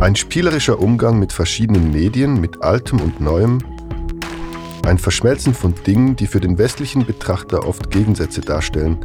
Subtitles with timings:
[0.00, 3.58] Ein spielerischer Umgang mit verschiedenen Medien, mit Altem und Neuem.
[4.86, 8.96] Ein Verschmelzen von Dingen, die für den westlichen Betrachter oft Gegensätze darstellen.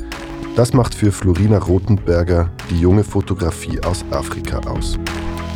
[0.56, 4.98] Das macht für Florina Rothenberger die junge Fotografie aus Afrika aus.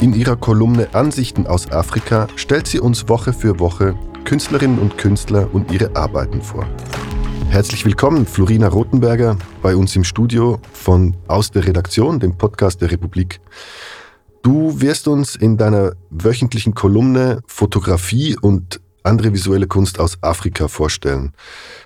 [0.02, 5.48] In ihrer Kolumne Ansichten aus Afrika stellt sie uns Woche für Woche Künstlerinnen und Künstler
[5.54, 6.68] und ihre Arbeiten vor.
[7.50, 12.92] Herzlich willkommen, Florina Rothenberger, bei uns im Studio von Aus der Redaktion, dem Podcast der
[12.92, 13.40] Republik.
[14.42, 21.34] Du wirst uns in deiner wöchentlichen Kolumne Fotografie und andere visuelle Kunst aus Afrika vorstellen.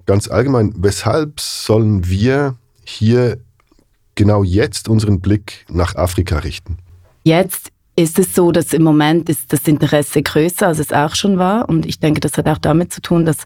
[0.06, 3.40] Ganz allgemein, weshalb sollen wir hier
[4.16, 6.78] genau jetzt unseren Blick nach Afrika richten?
[7.24, 11.38] Jetzt ist es so, dass im Moment ist das Interesse größer, als es auch schon
[11.38, 11.70] war.
[11.70, 13.38] Und ich denke, das hat auch damit zu tun, dass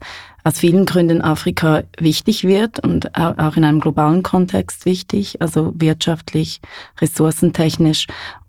[0.43, 6.61] aus vielen Gründen Afrika wichtig wird und auch in einem globalen Kontext wichtig, also wirtschaftlich,
[7.01, 8.07] ressourcentechnisch.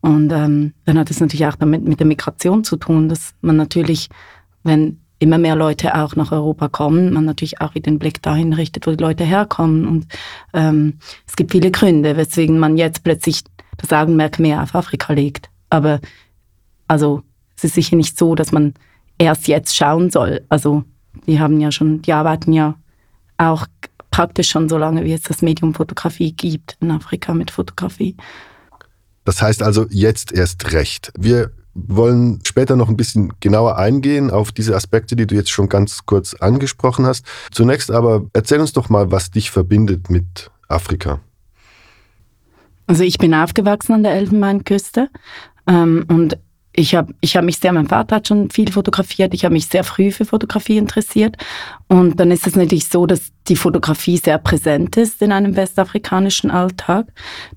[0.09, 3.59] Und ähm, dann hat es natürlich auch damit mit der Migration zu tun, dass man
[3.59, 4.09] natürlich,
[4.63, 8.55] wenn immer mehr Leute auch nach Europa kommen, man natürlich auch wieder den Blick dahin
[8.55, 9.87] richtet, wo die Leute herkommen.
[9.87, 10.07] Und
[10.55, 10.95] ähm,
[11.27, 13.43] es gibt viele Gründe, weswegen man jetzt plötzlich
[13.77, 15.51] das Augenmerk mehr auf Afrika legt.
[15.69, 16.01] Aber
[16.87, 17.23] also
[17.59, 18.73] es ist sicher nicht so, dass man
[19.19, 20.41] erst jetzt schauen soll.
[20.49, 20.85] Also
[21.27, 22.77] die haben ja schon, die arbeiten ja
[23.37, 23.67] auch
[24.11, 28.17] praktisch schon so lange, wie es das Medium Fotografie gibt in Afrika mit Fotografie.
[29.29, 31.13] Das heißt also jetzt erst recht.
[31.15, 35.69] Wir wollen später noch ein bisschen genauer eingehen auf diese Aspekte, die du jetzt schon
[35.69, 37.27] ganz kurz angesprochen hast.
[37.51, 41.21] Zunächst aber erzähl uns doch mal, was dich verbindet mit Afrika.
[42.87, 45.11] Also ich bin aufgewachsen an der Elfenbeinküste
[45.67, 46.39] ähm, und
[46.79, 49.67] ich habe ich hab mich sehr, mein Vater hat schon viel fotografiert, ich habe mich
[49.67, 51.37] sehr früh für Fotografie interessiert.
[51.89, 56.53] Und dann ist es natürlich so, dass die Fotografie sehr präsent ist in einem westafrikanischen
[56.53, 57.07] Alltag.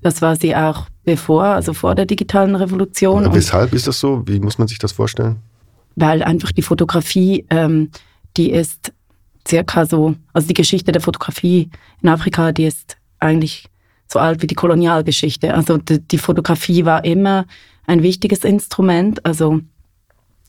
[0.00, 3.22] Das war sie auch bevor, also vor der digitalen Revolution.
[3.22, 4.22] Ja, weshalb ist das so?
[4.26, 5.36] Wie muss man sich das vorstellen?
[5.94, 7.90] Weil einfach die Fotografie, ähm,
[8.36, 8.92] die ist
[9.46, 11.70] circa so, also die Geschichte der Fotografie
[12.02, 13.66] in Afrika, die ist eigentlich
[14.08, 15.54] so alt wie die Kolonialgeschichte.
[15.54, 17.46] Also die, die Fotografie war immer
[17.86, 19.60] ein wichtiges Instrument, also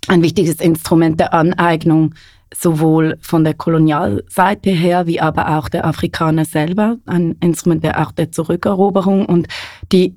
[0.08, 2.14] ein wichtiges Instrument der Aneignung
[2.56, 8.12] sowohl von der Kolonialseite her wie aber auch der Afrikaner selber, ein Instrument der auch
[8.12, 9.48] der Zurückeroberung und
[9.92, 10.16] die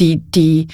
[0.00, 0.68] die die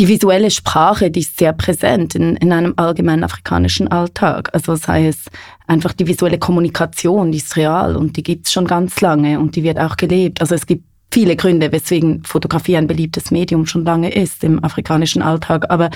[0.00, 4.48] die visuelle Sprache, die ist sehr präsent in, in einem allgemeinen afrikanischen Alltag.
[4.52, 5.26] Also sei es
[5.66, 9.54] einfach die visuelle Kommunikation, die ist real und die gibt es schon ganz lange und
[9.54, 10.40] die wird auch gelebt.
[10.40, 15.20] Also es gibt viele Gründe, weswegen Fotografie ein beliebtes Medium schon lange ist im afrikanischen
[15.20, 15.66] Alltag.
[15.68, 15.90] Aber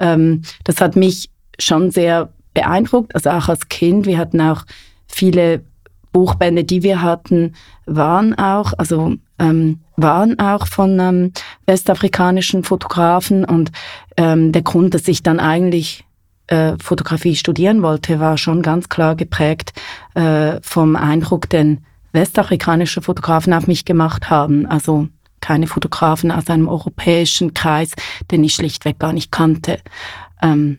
[0.00, 1.28] ähm, das hat mich
[1.58, 4.06] schon sehr beeindruckt, also auch als Kind.
[4.06, 4.64] Wir hatten auch
[5.06, 5.62] viele
[6.12, 11.32] Buchbände, die wir hatten, waren auch, also ähm, waren auch von ähm,
[11.66, 13.44] westafrikanischen Fotografen.
[13.44, 13.72] Und
[14.16, 16.04] ähm, der Grund, dass ich dann eigentlich
[16.46, 19.72] äh, Fotografie studieren wollte, war schon ganz klar geprägt
[20.14, 24.66] äh, vom Eindruck, den westafrikanische Fotografen auf mich gemacht haben.
[24.66, 25.08] Also
[25.40, 27.92] keine Fotografen aus einem europäischen Kreis,
[28.30, 29.78] den ich schlichtweg gar nicht kannte.
[30.40, 30.78] Ähm,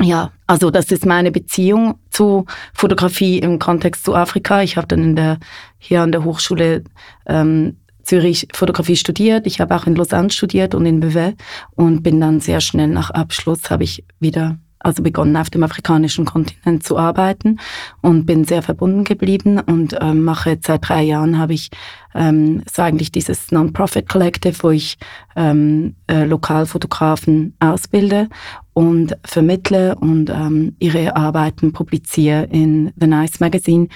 [0.00, 4.62] ja, also das ist meine Beziehung zu Fotografie im Kontext zu Afrika.
[4.62, 5.38] Ich habe dann in der,
[5.78, 6.84] hier an der Hochschule
[7.26, 9.46] ähm, Zürich Fotografie studiert.
[9.46, 11.34] Ich habe auch in Lausanne studiert und in Beauvais
[11.74, 16.24] und bin dann sehr schnell nach Abschluss habe ich wieder also begonnen auf dem afrikanischen
[16.24, 17.58] Kontinent zu arbeiten
[18.00, 21.70] und bin sehr verbunden geblieben und ähm, mache jetzt seit drei Jahren habe ich
[22.14, 24.98] ähm, so eigentlich dieses Non-Profit Collective, wo ich
[25.36, 28.28] ähm, äh, Lokalfotografen ausbilde
[28.72, 33.88] und vermittle und ähm, ihre Arbeiten publiziere in The Nice Magazine.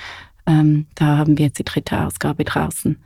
[0.46, 2.96] Ähm, da haben wir jetzt die dritte Ausgabe draußen.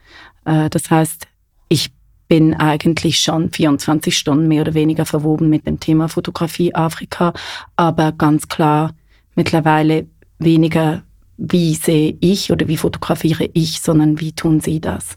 [0.44, 1.26] Äh, das heißt,
[1.68, 1.90] ich
[2.28, 7.32] bin eigentlich schon 24 Stunden mehr oder weniger verwoben mit dem Thema Fotografie Afrika,
[7.76, 8.94] aber ganz klar
[9.34, 10.06] mittlerweile
[10.38, 11.02] weniger,
[11.36, 15.16] wie sehe ich oder wie fotografiere ich, sondern wie tun Sie das.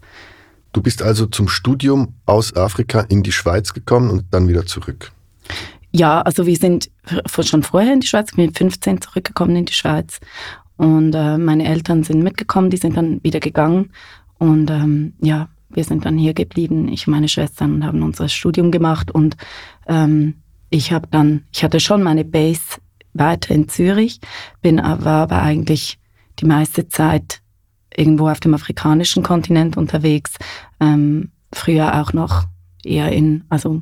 [0.73, 5.11] Du bist also zum Studium aus Afrika in die Schweiz gekommen und dann wieder zurück.
[5.91, 6.91] Ja, also wir sind
[7.41, 10.19] schon vorher in die Schweiz, ich bin mit 15 zurückgekommen in die Schweiz
[10.77, 13.91] und äh, meine Eltern sind mitgekommen, die sind dann wieder gegangen
[14.37, 18.29] und ähm, ja, wir sind dann hier geblieben, ich und meine Schwestern und haben unser
[18.29, 19.37] Studium gemacht und
[19.87, 20.35] ähm,
[20.69, 22.79] ich habe dann, ich hatte schon meine Base
[23.13, 24.19] weiter in Zürich,
[24.61, 25.99] bin aber, aber eigentlich
[26.39, 27.41] die meiste Zeit
[27.95, 30.35] irgendwo auf dem afrikanischen Kontinent unterwegs,
[30.79, 32.45] ähm, früher auch noch
[32.83, 33.81] eher in, also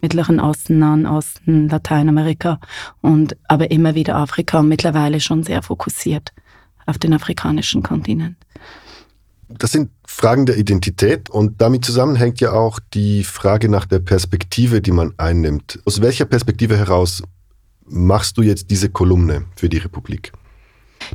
[0.00, 2.58] Mittleren Osten, Nahen Osten, Lateinamerika
[3.02, 6.32] und aber immer wieder Afrika und mittlerweile schon sehr fokussiert
[6.86, 8.36] auf den afrikanischen Kontinent.
[9.58, 14.80] Das sind Fragen der Identität und damit zusammenhängt ja auch die Frage nach der Perspektive,
[14.80, 15.80] die man einnimmt.
[15.84, 17.22] Aus welcher Perspektive heraus
[17.84, 20.32] machst du jetzt diese Kolumne für die Republik?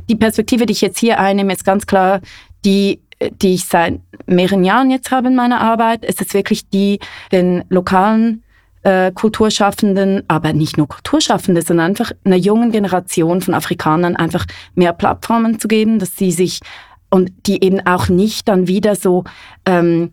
[0.08, 2.20] Die Perspektive, die ich jetzt hier einnehme, ist ganz klar
[2.64, 3.00] die
[3.42, 6.04] die ich seit mehreren Jahren jetzt habe in meiner Arbeit.
[6.04, 7.00] Es ist wirklich die,
[7.32, 8.44] den lokalen
[8.82, 14.92] äh, Kulturschaffenden, aber nicht nur Kulturschaffende, sondern einfach einer jungen Generation von Afrikanern einfach mehr
[14.92, 16.60] Plattformen zu geben, dass sie sich
[17.10, 19.24] und die eben auch nicht dann wieder so
[19.66, 20.12] ähm,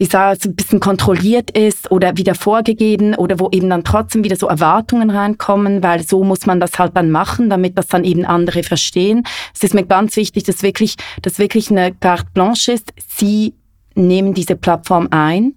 [0.00, 4.24] wie sage, so ein bisschen kontrolliert ist oder wieder vorgegeben oder wo eben dann trotzdem
[4.24, 8.04] wieder so Erwartungen reinkommen, weil so muss man das halt dann machen, damit das dann
[8.04, 9.24] eben andere verstehen.
[9.54, 12.94] Es ist mir ganz wichtig, dass wirklich, dass wirklich eine carte blanche ist.
[13.14, 13.52] Sie
[13.94, 15.56] nehmen diese Plattform ein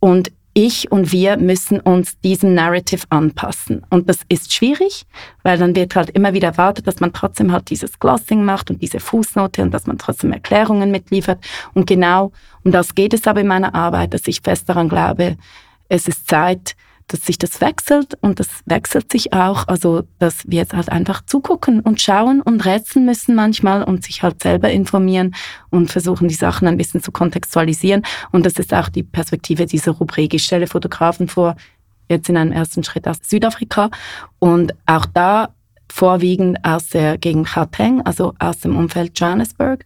[0.00, 3.84] und ich und wir müssen uns diesem Narrative anpassen.
[3.90, 5.06] Und das ist schwierig,
[5.42, 8.82] weil dann wird halt immer wieder erwartet, dass man trotzdem halt dieses Glossing macht und
[8.82, 11.42] diese Fußnote und dass man trotzdem Erklärungen mitliefert.
[11.74, 12.32] Und genau
[12.64, 15.36] um das geht es aber in meiner Arbeit, dass ich fest daran glaube,
[15.88, 16.76] es ist Zeit,
[17.08, 19.68] dass sich das wechselt und das wechselt sich auch.
[19.68, 24.22] Also, dass wir jetzt halt einfach zugucken und schauen und rätseln müssen manchmal und sich
[24.22, 25.34] halt selber informieren
[25.70, 28.02] und versuchen, die Sachen ein bisschen zu kontextualisieren.
[28.30, 30.34] Und das ist auch die Perspektive dieser Rubrik.
[30.34, 31.56] Ich stelle Fotografen vor,
[32.08, 33.90] jetzt in einem ersten Schritt aus Südafrika
[34.38, 35.54] und auch da
[35.90, 39.84] vorwiegend aus der Gegend Gauteng, also aus dem Umfeld Johannesburg.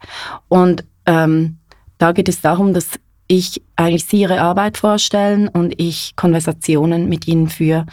[0.49, 1.59] Und ähm,
[1.99, 2.91] da geht es darum, dass
[3.29, 7.87] ich eigentlich sie ihre Arbeit vorstellen und ich Konversationen mit ihnen führe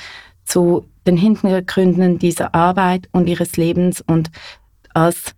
[0.46, 4.30] zu den Hintergründen dieser Arbeit und ihres Lebens und
[4.94, 5.36] als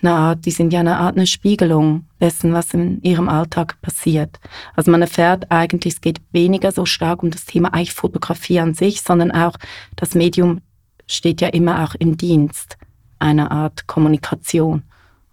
[0.00, 4.38] eine Art, die sind ja eine Art eine Spiegelung dessen, was in ihrem Alltag passiert.
[4.76, 8.74] Also man erfährt eigentlich, es geht weniger so stark um das Thema eigentlich Fotografie an
[8.74, 9.56] sich, sondern auch
[9.96, 10.60] das Medium
[11.08, 12.76] steht ja immer auch im Dienst
[13.18, 14.82] einer Art Kommunikation.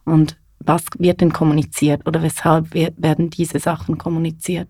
[0.03, 4.69] Und was wird denn kommuniziert oder weshalb werden diese Sachen kommuniziert?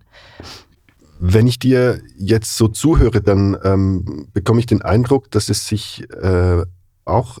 [1.18, 6.04] Wenn ich dir jetzt so zuhöre, dann ähm, bekomme ich den Eindruck, dass es sich
[6.10, 6.62] äh,
[7.04, 7.38] auch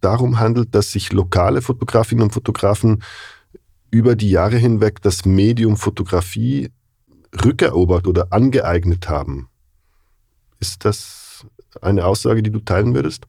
[0.00, 3.02] darum handelt, dass sich lokale Fotografinnen und Fotografen
[3.90, 6.70] über die Jahre hinweg das Medium Fotografie
[7.44, 9.48] rückerobert oder angeeignet haben.
[10.60, 11.46] Ist das
[11.80, 13.26] eine Aussage, die du teilen würdest?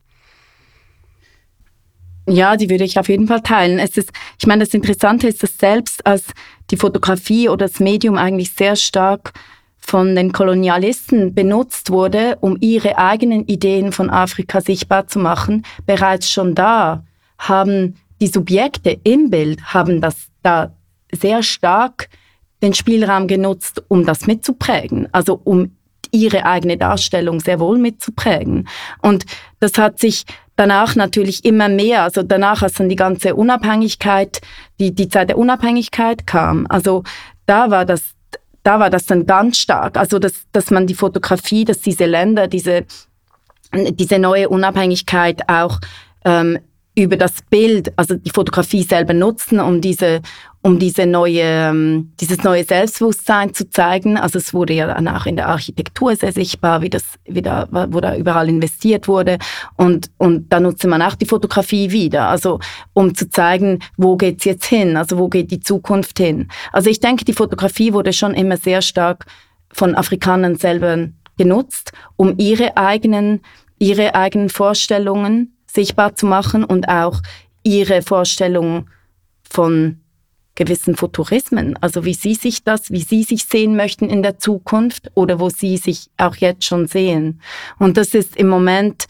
[2.30, 3.80] Ja, die würde ich auf jeden Fall teilen.
[3.80, 6.26] Es ist, ich meine, das Interessante ist, dass selbst als
[6.70, 9.34] die Fotografie oder das Medium eigentlich sehr stark
[9.80, 16.30] von den Kolonialisten benutzt wurde, um ihre eigenen Ideen von Afrika sichtbar zu machen, bereits
[16.30, 17.04] schon da
[17.40, 20.76] haben die Subjekte im Bild haben das da
[21.12, 22.10] sehr stark
[22.62, 25.76] den Spielraum genutzt, um das mitzuprägen, also um
[26.12, 28.68] ihre eigene Darstellung sehr wohl mitzuprägen.
[29.02, 29.26] Und
[29.60, 30.26] das hat sich
[30.60, 34.42] danach natürlich immer mehr, also danach, als dann die ganze Unabhängigkeit,
[34.78, 37.06] die, die Zeit der Unabhängigkeit kam, also
[37.46, 38.14] da war das,
[38.64, 42.48] da war das dann ganz stark, also dass, dass man die Fotografie, dass diese Länder,
[42.50, 42.86] diese,
[43.74, 45.80] diese neue Unabhängigkeit auch
[46.26, 46.60] ähm,
[47.04, 50.22] über das Bild, also die Fotografie selber nutzen, um diese,
[50.62, 54.18] um diese neue, ähm, dieses neue Selbstbewusstsein zu zeigen.
[54.18, 57.68] Also es wurde ja dann auch in der Architektur sehr sichtbar, wie das, wie da,
[57.72, 59.38] wo da überall investiert wurde.
[59.78, 62.60] Und, und da nutzt man auch die Fotografie wieder, also
[62.94, 66.48] um zu zeigen, wo geht's jetzt hin, also wo geht die Zukunft hin.
[66.72, 69.26] Also ich denke, die Fotografie wurde schon immer sehr stark
[69.72, 73.42] von Afrikanern selber genutzt, um ihre eigenen,
[73.78, 77.22] ihre eigenen Vorstellungen sichtbar zu machen und auch
[77.64, 78.90] ihre Vorstellung
[79.44, 80.00] von
[80.56, 85.10] gewissen Futurismen, also wie Sie sich das, wie Sie sich sehen möchten in der Zukunft
[85.14, 87.42] oder wo Sie sich auch jetzt schon sehen.
[87.78, 89.06] Und das ist im Moment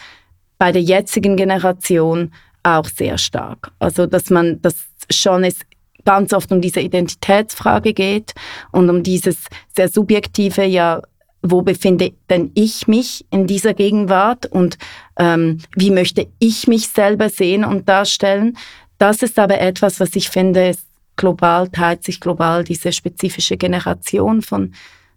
[0.60, 3.72] bei der jetzigen Generation auch sehr stark.
[3.80, 4.76] Also dass man das
[5.10, 5.66] schon ist,
[6.06, 8.34] ganz oft um diese Identitätsfrage geht
[8.72, 9.38] und um dieses
[9.76, 11.02] sehr subjektive, ja,
[11.42, 14.78] wo befinde denn ich mich in dieser Gegenwart und
[15.18, 18.58] ähm, wie möchte ich mich selber sehen und darstellen.
[18.98, 20.76] Das ist aber etwas, was ich finde,
[21.16, 24.74] global, teilt sich global diese spezifische Generation von,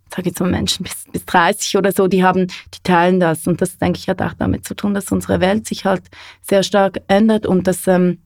[0.09, 3.47] sage jetzt mal Menschen bis, bis 30 oder so, die haben, die teilen das.
[3.47, 6.03] Und das, denke ich, hat auch damit zu tun, dass unsere Welt sich halt
[6.41, 8.19] sehr stark ändert und dass ähm,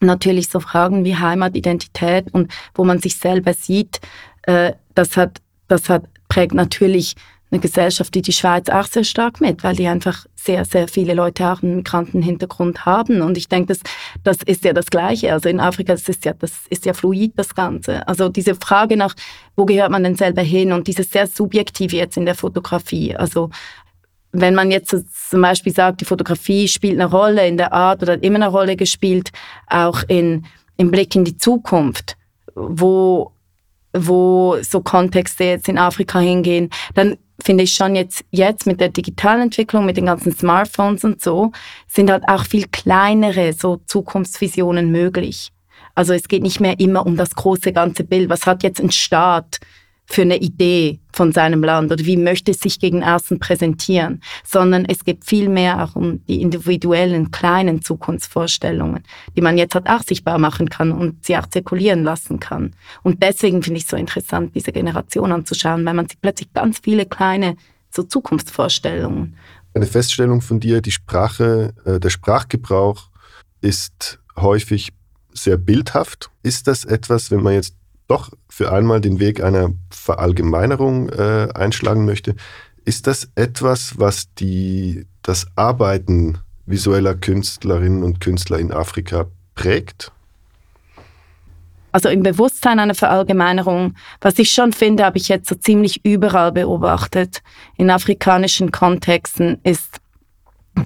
[0.00, 4.00] natürlich so Fragen wie Heimatidentität und wo man sich selber sieht,
[4.42, 6.04] äh, das hat, das hat
[6.36, 7.14] prägt natürlich
[7.50, 11.14] eine Gesellschaft wie die Schweiz auch sehr stark mit, weil die einfach sehr, sehr viele
[11.14, 13.22] Leute auch einen Migrantenhintergrund haben.
[13.22, 13.78] Und ich denke, das,
[14.22, 15.32] das ist ja das Gleiche.
[15.32, 18.06] Also in Afrika, das ist ja, das ist ja fluid, das Ganze.
[18.06, 19.14] Also diese Frage nach,
[19.56, 23.16] wo gehört man denn selber hin und dieses sehr subjektive jetzt in der Fotografie.
[23.16, 23.48] Also
[24.32, 24.94] wenn man jetzt
[25.30, 28.48] zum Beispiel sagt, die Fotografie spielt eine Rolle in der Art oder hat immer eine
[28.48, 29.30] Rolle gespielt,
[29.68, 30.44] auch in,
[30.76, 32.18] im Blick in die Zukunft,
[32.54, 33.32] wo,
[33.98, 38.88] wo so Kontexte jetzt in Afrika hingehen, dann finde ich schon jetzt, jetzt mit der
[38.88, 41.52] digitalen Entwicklung, mit den ganzen Smartphones und so,
[41.86, 45.52] sind halt auch viel kleinere so Zukunftsvisionen möglich.
[45.94, 48.30] Also es geht nicht mehr immer um das große ganze Bild.
[48.30, 49.58] Was hat jetzt ein Staat
[50.06, 54.84] für eine Idee von seinem Land oder wie möchte es sich gegen außen präsentieren, sondern
[54.84, 59.02] es geht viel mehr auch um die individuellen kleinen Zukunftsvorstellungen,
[59.34, 62.74] die man jetzt halt auch sichtbar machen kann und sie auch zirkulieren lassen kann.
[63.02, 66.80] Und deswegen finde ich es so interessant, diese Generation anzuschauen, weil man sieht plötzlich ganz
[66.82, 67.56] viele kleine
[67.90, 69.36] so Zukunftsvorstellungen.
[69.72, 73.08] Eine Feststellung von dir, die Sprache, äh, der Sprachgebrauch
[73.62, 74.92] ist häufig
[75.32, 76.30] sehr bildhaft.
[76.42, 77.74] Ist das etwas, wenn man jetzt
[78.08, 82.36] doch für einmal den Weg einer Verallgemeinerung äh, einschlagen möchte,
[82.84, 90.12] ist das etwas, was die, das Arbeiten visueller Künstlerinnen und Künstler in Afrika prägt?
[91.90, 96.52] Also im Bewusstsein einer Verallgemeinerung, was ich schon finde, habe ich jetzt so ziemlich überall
[96.52, 97.42] beobachtet,
[97.76, 99.98] in afrikanischen Kontexten, ist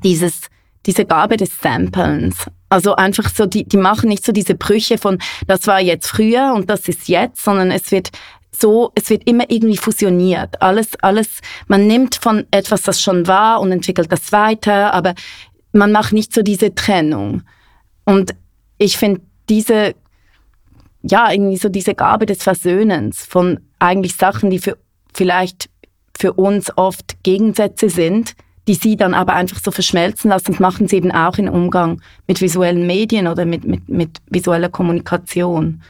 [0.05, 0.43] dieses,
[0.87, 2.47] diese Gabe des Samplens.
[2.71, 6.53] Also einfach so, die, die machen nicht so diese Brüche von, das war jetzt früher
[6.55, 8.11] und das ist jetzt, sondern es wird
[8.53, 10.63] so, es wird immer irgendwie fusioniert.
[10.63, 15.15] Alles, alles, man nimmt von etwas, das schon war und entwickelt das weiter, aber
[15.73, 17.43] man macht nicht so diese Trennung.
[18.05, 18.35] Und
[18.79, 19.95] ich finde diese,
[21.03, 24.79] ja, irgendwie so diese Gabe des Versöhnens von eigentlich Sachen, die für
[25.13, 25.69] vielleicht
[26.17, 28.35] für uns oft Gegensätze sind,
[28.71, 30.53] die sie dann aber einfach so verschmelzen lassen.
[30.53, 34.69] Das machen sie eben auch im Umgang mit visuellen Medien oder mit, mit, mit visueller
[34.69, 35.83] Kommunikation.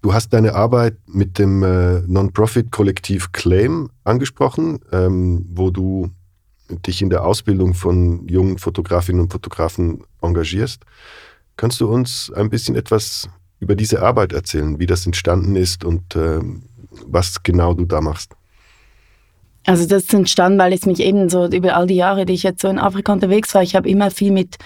[0.00, 6.08] Du hast deine Arbeit mit dem äh, Non-Profit-Kollektiv Claim angesprochen, ähm, wo du
[6.86, 10.84] dich in der Ausbildung von jungen Fotografinnen und Fotografen engagierst.
[11.56, 13.28] Kannst du uns ein bisschen etwas
[13.58, 16.38] über diese Arbeit erzählen, wie das entstanden ist und äh,
[17.06, 18.36] was genau du da machst?
[19.64, 22.42] Also das ist entstanden, weil es mich eben so über all die Jahre, die ich
[22.42, 24.58] jetzt so in Afrika unterwegs war, ich habe immer viel mit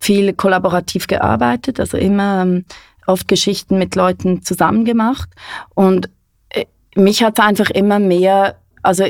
[0.00, 2.64] viel kollaborativ gearbeitet, also immer ähm,
[3.06, 5.30] oft Geschichten mit Leuten zusammen gemacht.
[5.74, 6.10] Und
[6.50, 9.06] äh, mich hat es einfach immer mehr, also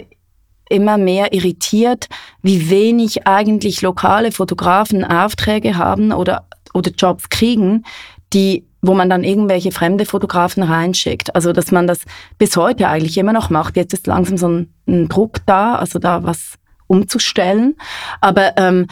[0.71, 2.09] immer mehr irritiert,
[2.43, 7.85] wie wenig eigentlich lokale Fotografen Aufträge haben oder, oder Jobs kriegen,
[8.33, 11.35] die wo man dann irgendwelche fremde Fotografen reinschickt.
[11.35, 12.01] Also dass man das
[12.39, 13.77] bis heute eigentlich immer noch macht.
[13.77, 16.55] Jetzt ist langsam so ein, ein Druck da, also da was
[16.87, 17.77] umzustellen.
[18.21, 18.87] Aber ähm,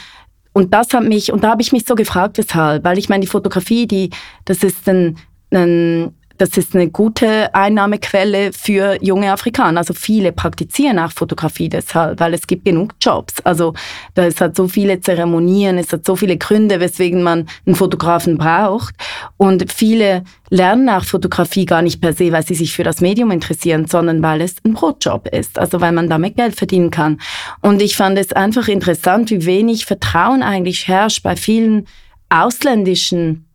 [0.52, 3.22] und das hat mich, und da habe ich mich so gefragt, weshalb, weil ich meine,
[3.22, 4.10] die Fotografie, die,
[4.44, 5.16] das ist ein,
[5.50, 9.78] ein das ist eine gute Einnahmequelle für junge Afrikaner.
[9.78, 13.40] Also viele praktizieren auch Fotografie deshalb, weil es gibt genug Jobs.
[13.40, 13.74] Also
[14.14, 18.94] es hat so viele Zeremonien, es hat so viele Gründe, weswegen man einen Fotografen braucht.
[19.36, 23.30] Und viele lernen auch Fotografie gar nicht per se, weil sie sich für das Medium
[23.30, 27.18] interessieren, sondern weil es ein Brotjob ist, also weil man damit Geld verdienen kann.
[27.60, 31.86] Und ich fand es einfach interessant, wie wenig Vertrauen eigentlich herrscht bei vielen
[32.28, 33.46] ausländischen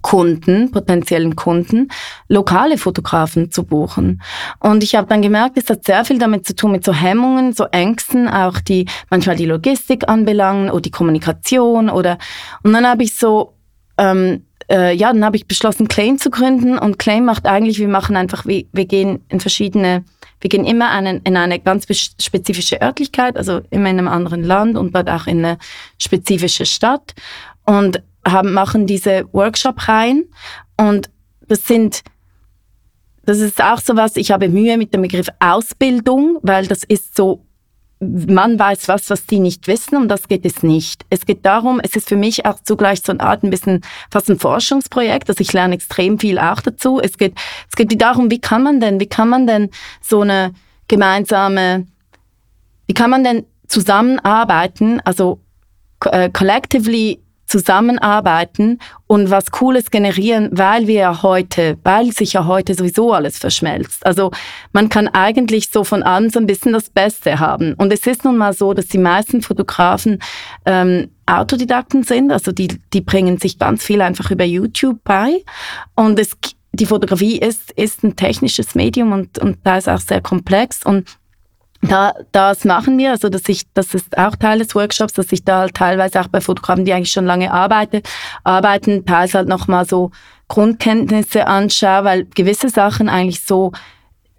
[0.00, 1.88] Kunden, potenziellen Kunden,
[2.28, 4.22] lokale Fotografen zu buchen.
[4.60, 7.52] Und ich habe dann gemerkt, es hat sehr viel damit zu tun mit so Hemmungen,
[7.52, 12.18] so Ängsten, auch die manchmal die Logistik anbelangen oder die Kommunikation oder
[12.62, 13.54] und dann habe ich so
[13.98, 17.88] ähm, äh, ja, dann habe ich beschlossen, Claim zu gründen und Claim macht eigentlich, wir
[17.88, 20.04] machen einfach, wir, wir gehen in verschiedene,
[20.40, 21.86] wir gehen immer einen, in eine ganz
[22.20, 25.58] spezifische Örtlichkeit, also immer in einem anderen Land und dort auch in eine
[25.98, 27.14] spezifische Stadt
[27.64, 30.24] und haben, machen diese Workshop rein
[30.76, 31.10] und
[31.48, 32.02] das sind
[33.24, 37.16] das ist auch so was, ich habe Mühe mit dem Begriff Ausbildung, weil das ist
[37.16, 37.44] so,
[38.00, 41.04] man weiß was, was die nicht wissen und das geht es nicht.
[41.08, 44.28] Es geht darum, es ist für mich auch zugleich so eine Art ein bisschen fast
[44.28, 47.00] ein Forschungsprojekt, also ich lerne extrem viel auch dazu.
[47.00, 47.34] Es geht,
[47.70, 50.52] es geht darum, wie kann man denn, wie kann man denn so eine
[50.88, 51.86] gemeinsame,
[52.88, 55.40] wie kann man denn zusammenarbeiten, also
[56.06, 57.21] äh, collectively
[57.52, 63.38] zusammenarbeiten und was Cooles generieren, weil wir ja heute, weil sich ja heute sowieso alles
[63.38, 64.06] verschmelzt.
[64.06, 64.30] Also
[64.72, 67.74] man kann eigentlich so von allem so ein bisschen das Beste haben.
[67.74, 70.18] Und es ist nun mal so, dass die meisten Fotografen
[70.64, 75.44] ähm, Autodidakten sind, also die, die bringen sich ganz viel einfach über YouTube bei.
[75.94, 76.38] Und es,
[76.72, 80.86] die Fotografie ist, ist ein technisches Medium und, und da ist auch sehr komplex.
[80.86, 81.06] Und
[81.82, 85.44] da, das machen wir, also dass ich, das ist auch Teil des Workshops, dass ich
[85.44, 88.02] da halt teilweise auch bei Fotografen, die eigentlich schon lange arbeite,
[88.44, 90.10] arbeiten, teils halt nochmal so
[90.48, 93.72] Grundkenntnisse anschaue, weil gewisse Sachen eigentlich so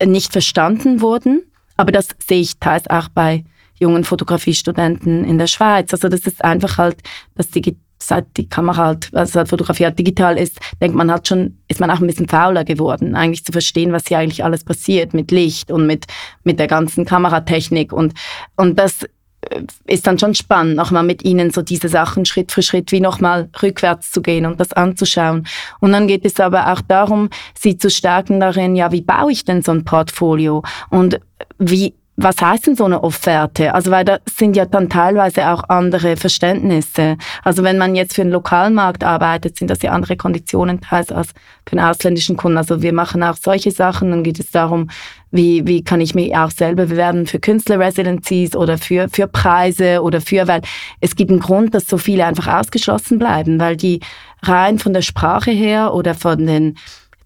[0.04, 1.44] nicht verstanden wurden.
[1.76, 3.44] Aber das sehe ich teils auch bei
[3.80, 5.92] jungen Fotografiestudenten in der Schweiz.
[5.92, 6.98] Also das ist einfach halt,
[7.36, 11.28] dass die seit die Kamera halt, also seit Fotografie halt digital ist, denkt man halt
[11.28, 14.64] schon, ist man auch ein bisschen fauler geworden, eigentlich zu verstehen, was hier eigentlich alles
[14.64, 16.06] passiert mit Licht und mit,
[16.44, 18.14] mit der ganzen Kameratechnik und,
[18.56, 22.62] und das äh, ist dann schon spannend, nochmal mit ihnen so diese Sachen Schritt für
[22.62, 25.48] Schritt wie nochmal rückwärts zu gehen und das anzuschauen.
[25.80, 29.46] Und dann geht es aber auch darum, sie zu stärken darin, ja, wie baue ich
[29.46, 31.20] denn so ein Portfolio und
[31.60, 33.74] wie was heißt denn so eine Offerte?
[33.74, 37.18] Also weil da sind ja dann teilweise auch andere Verständnisse.
[37.44, 41.30] Also wenn man jetzt für einen Lokalmarkt arbeitet, sind das ja andere Konditionen teils als
[41.68, 42.60] für einen ausländischen Kunden.
[42.60, 44.12] Also wir machen auch solche Sachen.
[44.12, 44.90] Dann geht es darum,
[45.32, 50.22] wie, wie kann ich mich auch selber bewerben für Künstler-Residencies oder für, für Preise oder
[50.22, 50.62] für, weil
[51.02, 54.02] es gibt einen Grund, dass so viele einfach ausgeschlossen bleiben, weil die
[54.44, 56.78] rein von der Sprache her oder von den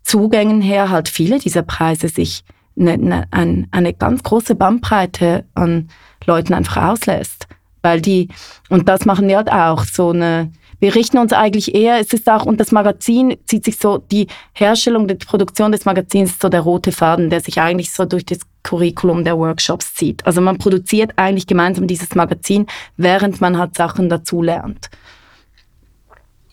[0.04, 2.46] Zugängen her halt viele dieser Preise sich
[2.78, 5.90] eine, eine, eine ganz große Bandbreite an
[6.26, 7.48] Leuten einfach auslässt.
[7.82, 8.30] Weil die,
[8.70, 12.30] und das machen wir halt auch, so eine, wir richten uns eigentlich eher, es ist
[12.30, 16.50] auch, und das Magazin zieht sich so, die Herstellung, die Produktion des Magazins ist so
[16.50, 20.26] der rote Faden, der sich eigentlich so durch das Curriculum der Workshops zieht.
[20.26, 22.68] Also man produziert eigentlich gemeinsam dieses Magazin,
[22.98, 24.90] während man halt Sachen dazu lernt.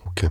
[0.06, 0.30] Okay.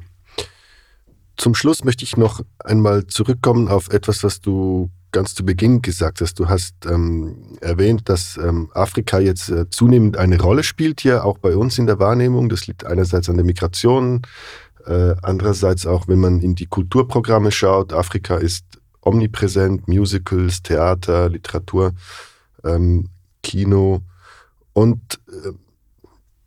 [1.36, 6.20] Zum Schluss möchte ich noch einmal zurückkommen auf etwas, was du ganz zu Beginn gesagt
[6.20, 6.38] hast.
[6.40, 11.38] Du hast ähm, erwähnt, dass ähm, Afrika jetzt äh, zunehmend eine Rolle spielt hier, auch
[11.38, 12.50] bei uns in der Wahrnehmung.
[12.50, 14.24] Das liegt einerseits an der Migration,
[14.86, 17.94] äh, andererseits auch, wenn man in die Kulturprogramme schaut.
[17.94, 18.66] Afrika ist
[19.02, 21.94] omnipräsent, Musicals, Theater, Literatur,
[22.66, 23.10] ähm,
[23.44, 24.02] Kino.
[24.74, 25.52] Und äh,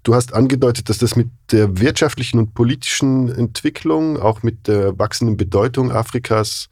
[0.03, 5.37] du hast angedeutet, dass das mit der wirtschaftlichen und politischen Entwicklung, auch mit der wachsenden
[5.37, 6.69] Bedeutung Afrikas,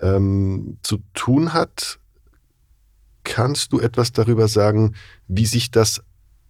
[0.00, 1.98] ähm, zu tun hat.
[3.24, 4.94] Kannst du etwas darüber sagen,
[5.28, 6.02] wie sich das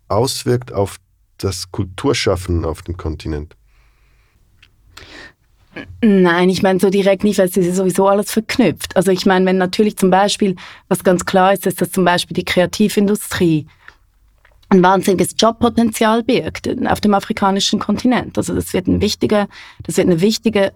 [0.09, 0.99] auswirkt auf
[1.39, 3.57] das Kulturschaffen auf dem Kontinent?
[6.01, 8.97] Nein, ich meine so direkt nicht, weil es ist sowieso alles verknüpft.
[8.97, 10.57] Also ich meine, wenn natürlich zum Beispiel,
[10.89, 13.67] was ganz klar ist, ist, dass zum Beispiel die Kreativindustrie
[14.69, 18.39] ein wahnsinniges Jobpotenzial birgt auf dem afrikanischen Kontinent.
[18.39, 19.49] Also das wird ein wichtiger,
[19.83, 20.73] das wird eine wichtige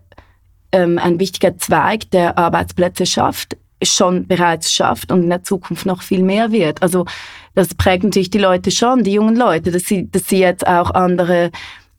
[0.73, 6.03] ähm, ein wichtiger Zweig, der Arbeitsplätze schafft, schon bereits schafft und in der Zukunft noch
[6.03, 6.83] viel mehr wird.
[6.83, 7.07] Also
[7.55, 10.91] das prägt natürlich die Leute schon, die jungen Leute, dass sie, dass sie jetzt auch
[10.93, 11.51] andere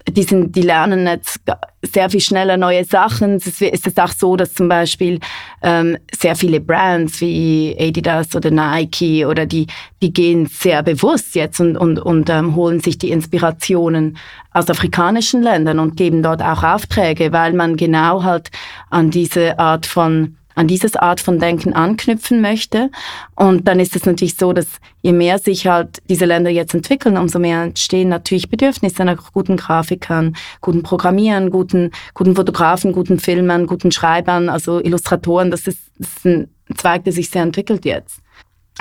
[0.08, 1.40] die, sind, die lernen jetzt
[1.82, 3.36] sehr viel schneller neue Sachen.
[3.36, 5.20] Es ist, auch so, dass zum Beispiel
[5.62, 9.68] ähm, sehr viele Brands wie Adidas oder Nike oder die,
[10.02, 14.18] die gehen sehr bewusst jetzt und, und, und ähm, holen sich die Inspirationen
[14.52, 18.50] aus afrikanischen Ländern und geben dort auch Aufträge, weil man genau halt
[18.90, 22.92] an diese Art von an dieses Art von Denken anknüpfen möchte.
[23.36, 24.68] Und dann ist es natürlich so, dass
[25.02, 29.56] je mehr sich halt diese Länder jetzt entwickeln, umso mehr entstehen natürlich Bedürfnisse nach guten
[29.56, 35.50] Grafikern, guten Programmieren, guten, guten Fotografen, guten Filmern, guten Schreibern, also Illustratoren.
[35.50, 38.22] Das ist, das ist ein Zweig, der sich sehr entwickelt jetzt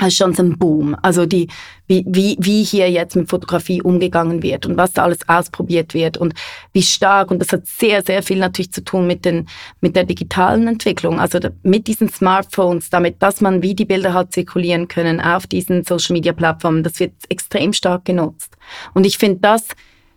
[0.07, 0.97] ist schon so ein Boom.
[1.03, 1.49] Also die,
[1.89, 6.17] wie, wie, wie hier jetzt mit Fotografie umgegangen wird und was da alles ausprobiert wird
[6.17, 6.35] und
[6.73, 7.31] wie stark.
[7.31, 9.49] Und das hat sehr, sehr viel natürlich zu tun mit, den,
[9.81, 11.19] mit der digitalen Entwicklung.
[11.19, 15.85] Also mit diesen Smartphones, damit, dass man wie die Bilder halt zirkulieren können auf diesen
[15.85, 18.57] Social Media Plattformen, das wird extrem stark genutzt.
[18.95, 19.67] Und ich finde das,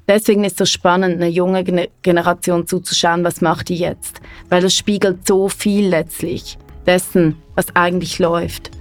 [0.07, 1.63] deswegen ist es so spannend, eine junge
[2.01, 4.21] Generation zuzuschauen, was macht die jetzt?
[4.49, 8.80] Weil das spiegelt so viel letztlich dessen, was eigentlich läuft.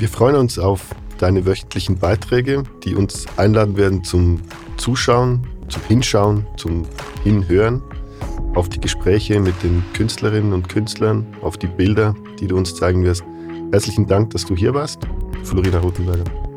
[0.00, 4.40] Wir freuen uns auf deine wöchentlichen Beiträge, die uns einladen werden zum
[4.78, 6.86] Zuschauen, zum Hinschauen, zum
[7.22, 7.82] Hinhören,
[8.54, 13.04] auf die Gespräche mit den Künstlerinnen und Künstlern, auf die Bilder, die du uns zeigen
[13.04, 13.22] wirst.
[13.72, 15.00] Herzlichen Dank, dass du hier warst,
[15.44, 16.49] Florina Rotenberger.